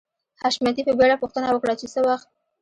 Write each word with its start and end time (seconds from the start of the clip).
حشمتي 0.43 0.81
په 0.85 0.93
بېړه 0.99 1.15
پوښتنه 1.21 1.47
وکړه 1.51 1.73
چې 1.79 1.85
څه 1.93 1.99
وخت 2.07 2.27